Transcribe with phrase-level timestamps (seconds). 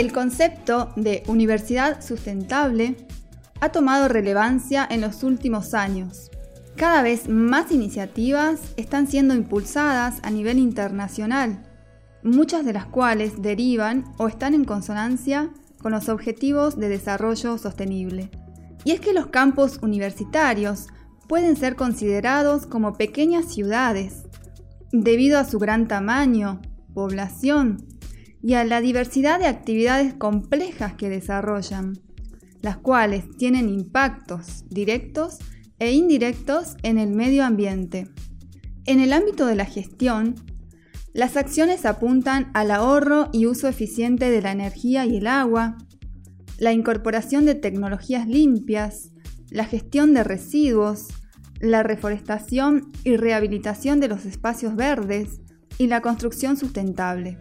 [0.00, 2.96] El concepto de universidad sustentable
[3.60, 6.30] ha tomado relevancia en los últimos años.
[6.74, 11.64] Cada vez más iniciativas están siendo impulsadas a nivel internacional,
[12.22, 15.50] muchas de las cuales derivan o están en consonancia
[15.82, 18.30] con los objetivos de desarrollo sostenible.
[18.84, 20.86] Y es que los campos universitarios
[21.28, 24.22] pueden ser considerados como pequeñas ciudades,
[24.92, 26.62] debido a su gran tamaño,
[26.94, 27.99] población
[28.42, 32.00] y a la diversidad de actividades complejas que desarrollan,
[32.62, 35.38] las cuales tienen impactos directos
[35.78, 38.08] e indirectos en el medio ambiente.
[38.86, 40.34] En el ámbito de la gestión,
[41.12, 45.76] las acciones apuntan al ahorro y uso eficiente de la energía y el agua,
[46.58, 49.10] la incorporación de tecnologías limpias,
[49.50, 51.08] la gestión de residuos,
[51.58, 55.40] la reforestación y rehabilitación de los espacios verdes
[55.78, 57.38] y la construcción sustentable.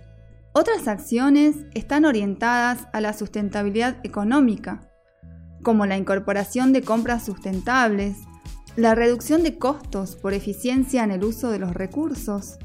[0.52, 4.82] Otras acciones están orientadas a la sustentabilidad económica,
[5.62, 8.18] como la incorporación de compras sustentables,
[8.76, 12.58] la reducción de costos por eficiencia en el uso de los recursos,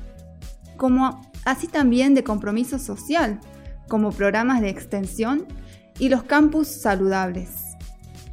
[0.78, 3.38] como así también de compromiso social,
[3.86, 5.46] como programas de extensión
[5.98, 7.50] y los campus saludables.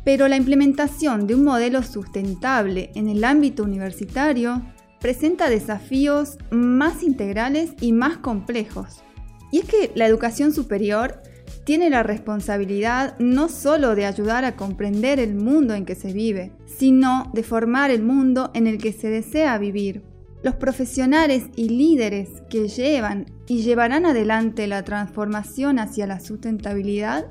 [0.05, 4.61] Pero la implementación de un modelo sustentable en el ámbito universitario
[5.01, 9.03] presenta desafíos más integrales y más complejos.
[9.51, 11.21] Y es que la educación superior
[11.63, 16.53] tiene la responsabilidad no solo de ayudar a comprender el mundo en que se vive,
[16.65, 20.03] sino de formar el mundo en el que se desea vivir.
[20.43, 27.27] Los profesionales y líderes que llevan y llevarán adelante la transformación hacia la sustentabilidad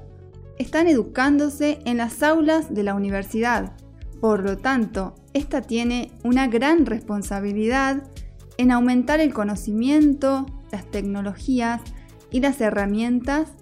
[0.59, 3.73] están educándose en las aulas de la universidad.
[4.21, 8.05] Por lo tanto, esta tiene una gran responsabilidad
[8.59, 11.81] en aumentar el conocimiento, las tecnologías
[12.31, 13.53] y las herramientas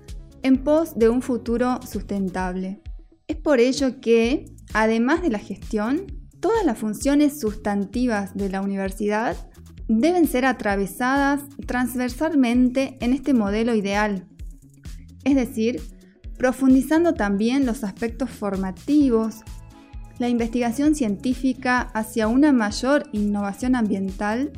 [0.42, 2.82] en pos de un futuro sustentable.
[3.26, 6.06] Es por ello que, además de la gestión,
[6.40, 9.36] todas las funciones sustantivas de la universidad
[9.88, 14.26] deben ser atravesadas transversalmente en este modelo ideal.
[15.24, 15.80] Es decir,
[16.36, 19.42] profundizando también los aspectos formativos,
[20.18, 24.52] la investigación científica hacia una mayor innovación ambiental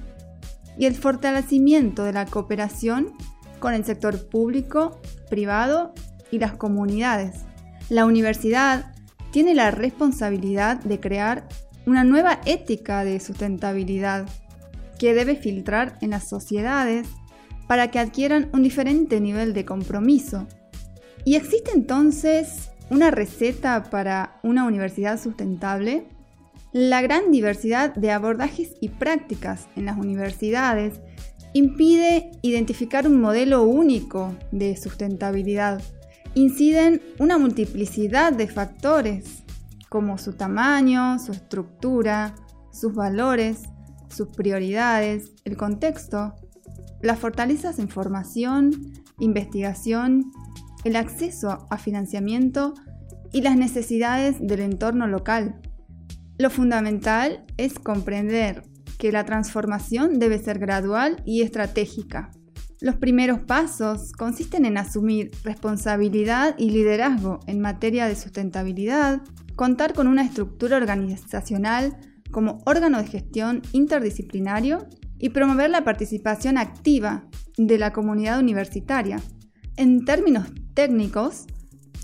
[0.78, 3.12] y el fortalecimiento de la cooperación
[3.60, 5.94] con el sector público, privado
[6.30, 7.42] y las comunidades.
[7.88, 8.92] La universidad
[9.30, 11.46] tiene la responsabilidad de crear
[11.86, 14.28] una nueva ética de sustentabilidad
[14.98, 17.06] que debe filtrar en las sociedades
[17.68, 20.48] para que adquieran un diferente nivel de compromiso
[21.24, 26.06] ¿Y existe entonces una receta para una universidad sustentable?
[26.72, 31.00] La gran diversidad de abordajes y prácticas en las universidades
[31.52, 35.82] impide identificar un modelo único de sustentabilidad.
[36.34, 39.42] Inciden una multiplicidad de factores,
[39.88, 42.34] como su tamaño, su estructura,
[42.72, 43.62] sus valores,
[44.08, 46.34] sus prioridades, el contexto,
[47.02, 50.30] las fortalezas en formación, investigación
[50.84, 52.74] el acceso a financiamiento
[53.32, 55.60] y las necesidades del entorno local.
[56.38, 58.62] Lo fundamental es comprender
[59.00, 62.30] que la transformación debe ser gradual y estratégica.
[62.82, 69.22] Los primeros pasos consisten en asumir responsabilidad y liderazgo en materia de sustentabilidad,
[69.56, 71.96] contar con una estructura organizacional
[72.30, 74.86] como órgano de gestión interdisciplinario
[75.18, 77.24] y promover la participación activa
[77.56, 79.18] de la comunidad universitaria.
[79.76, 81.46] En términos técnicos,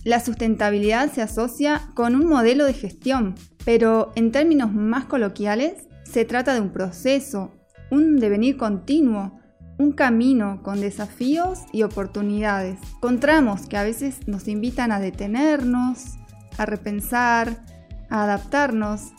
[0.05, 3.35] la sustentabilidad se asocia con un modelo de gestión,
[3.67, 7.53] pero en términos más coloquiales, se trata de un proceso,
[7.91, 9.41] un devenir continuo,
[9.79, 16.17] un camino con desafíos y oportunidades, con tramos que a veces nos invitan a detenernos,
[16.57, 17.65] a repensar,
[18.09, 19.13] a adaptarnos,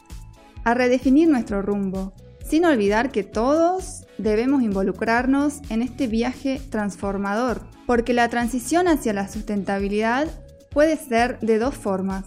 [0.63, 8.13] a redefinir nuestro rumbo, sin olvidar que todos debemos involucrarnos en este viaje transformador, porque
[8.13, 10.27] la transición hacia la sustentabilidad
[10.71, 12.25] puede ser de dos formas.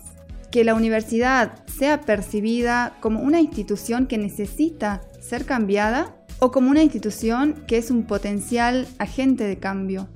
[0.50, 6.82] Que la universidad sea percibida como una institución que necesita ser cambiada o como una
[6.82, 10.08] institución que es un potencial agente de cambio.